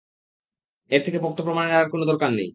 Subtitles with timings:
[0.91, 2.49] এর থেকে পোক্ত প্রমাণের আর কোনো দরকার নেই।